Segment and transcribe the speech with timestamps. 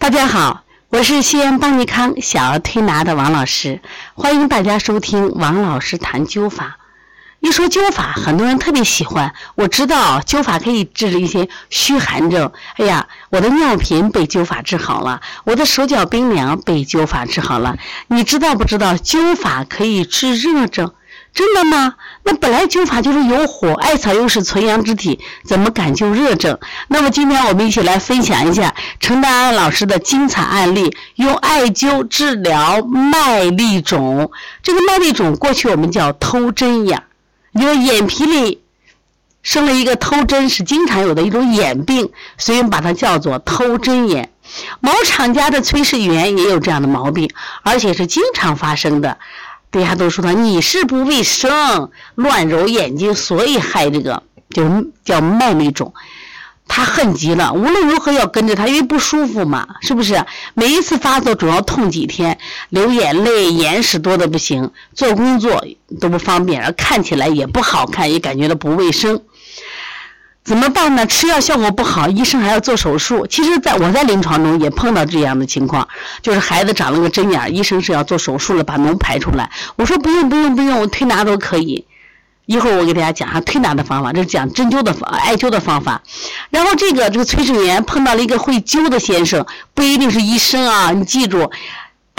[0.00, 3.82] 大家好，我是西安邦尼康小儿推拿的王老师，
[4.14, 6.78] 欢迎大家收听王老师谈灸法。
[7.40, 9.34] 一说灸法，很多人特别喜欢。
[9.56, 12.50] 我知道灸法可以治一些虚寒症。
[12.78, 17.76] 哎呀，我的尿频被灸法治好了，我的手脚冰凉被灸法治好了。
[18.08, 20.94] 你知道不知道灸法可以治热症？
[21.32, 21.94] 真的吗？
[22.24, 26.58] 那本来灸法就是有火，艾草又是纯阳之体，怎么敢灸热症？
[26.88, 34.30] 那么今天我们一起来分享一下陈丹安老师的精彩案例，用艾灸治疗麦粒肿。
[34.62, 37.04] 这个麦粒肿过去我们叫偷针眼，
[37.52, 38.60] 因为眼皮里
[39.42, 44.30] 生了一个偷针，是经常有的一种眼病，所以我们把它叫做偷针眼。
[44.80, 47.30] 某厂家的炊事员也有这样的毛病，
[47.62, 49.16] 而且是经常发生的。
[49.70, 55.94] 大家都说他你是不卫生，乱揉眼睛，所以害这个就是叫麦粒肿。
[56.72, 60.24] 他恨极了，无论如何要跟着他，因为不舒服嘛，是不是？
[60.54, 62.38] 每一次发作主要痛几天，
[62.68, 65.64] 流眼泪，眼屎多的不行，做工作
[66.00, 69.20] 都不方便，而看起来也不好看，也感觉到不卫生。
[70.42, 71.06] 怎么办呢？
[71.06, 73.26] 吃药效果不好，医生还要做手术。
[73.26, 75.86] 其实，在我在临床中也碰到这样的情况，
[76.22, 79.50] 就是孩子长了个针眼，医生是要做手术了，把脓排出来。
[79.76, 81.86] 我说不用不用不用，我推拿都可以。
[82.46, 86.02] 一会儿我给大家讲下推拿的方法，这是讲针灸的方艾灸的方法。
[86.48, 91.52] 然后这个这个炊事员碰到了一个会灸的先生，不一定是医生啊，你记住。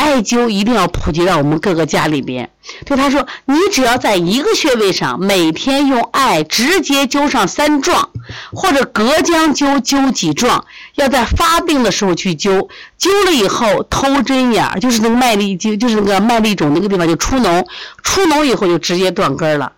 [0.01, 2.49] 艾灸一定要普及到我们各个家里边。
[2.85, 8.09] 对他说：“你只要在一个穴位上，每天用艾直接灸上三壮，
[8.51, 10.65] 或者隔姜灸灸几壮。
[10.95, 12.67] 要在发病的时候去灸，
[12.99, 17.63] 灸了以后偷针眼儿，就是那个麦粒就就是那个麦粒肿那个地方就出脓，
[18.01, 19.73] 出脓以后就直接断根了。”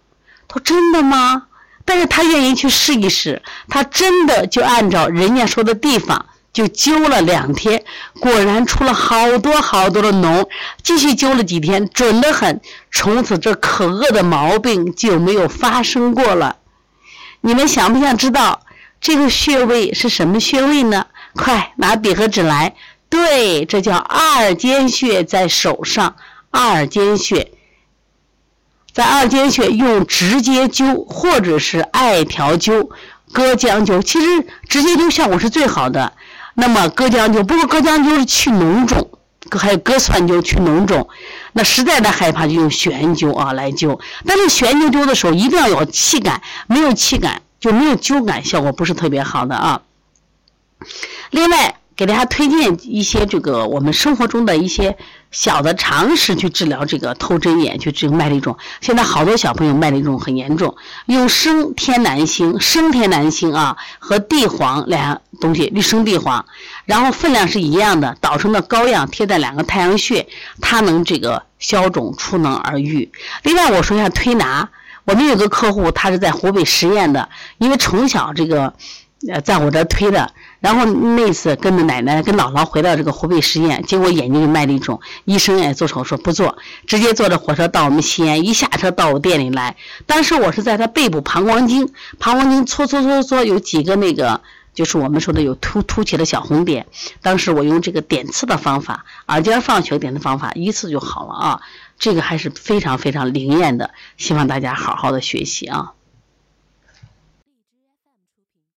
[0.47, 1.43] 他说：“真的吗？”
[1.85, 6.27] 但是他愿意去试一试，他真的就按照人家说的地方。
[6.53, 7.83] 就灸了两天，
[8.19, 10.47] 果然出了好多好多的脓。
[10.83, 12.61] 继续灸了几天，准得很。
[12.91, 16.57] 从此这可恶的毛病就没有发生过了。
[17.41, 18.61] 你们想不想知道
[19.01, 21.07] 这个穴位是什么穴位呢？
[21.35, 22.75] 快拿笔和纸来。
[23.09, 26.15] 对，这叫二间穴，在手上。
[26.55, 27.51] 二间穴，
[28.93, 32.91] 在二间穴用直接灸，或者是艾条灸、
[33.31, 34.03] 割姜灸。
[34.03, 36.13] 其实直接灸效果是最好的。
[36.53, 39.09] 那么割姜灸，不过割姜灸是去脓肿，
[39.51, 41.07] 还有割蒜灸去脓肿。
[41.53, 49.81] 那实在的害怕就用悬灸啊来灸，但是悬灸灸的时候一定要有气感，没有气感就没有灸感，效果不是特别好的啊。
[51.31, 51.75] 另外。
[51.95, 54.97] 给大家推荐一些这个我们生活中的一些
[55.29, 58.57] 小的常识去治疗这个透针眼，去治麦粒肿。
[58.81, 60.75] 现在好多小朋友麦粒肿很严重，
[61.05, 66.45] 用生天南星、生天南星啊和地黄两东西，绿生地黄，
[66.85, 70.25] 然后分量是一样的，捣成的膏样贴在两个太阳穴，
[70.61, 73.11] 它能这个消肿出脓而愈。
[73.43, 74.69] 另外我说一下推拿，
[75.03, 77.27] 我们有个客户他是在湖北十堰的，
[77.57, 78.73] 因为从小这个
[79.27, 80.31] 呃在我这推的。
[80.63, 89.75] 然后那次跟着奶奶跟姥姥回到这个湖北十堰，结果眼睛就麦粒肿，医生也做手术不做，直接坐着火车到我们西安，一下车到我店里来。
[90.05, 94.39] 当时我是在他背部膀胱经，膀胱经搓搓搓搓，有几个那个
[94.73, 96.87] 就是我们说的有突凸起的小红点。
[97.21, 101.61] 当时我用这个点刺的方法，耳尖放血点的方法，一次就好了啊！
[101.99, 105.93] 这个还是非常非常灵验的，希望大家好好的学习啊。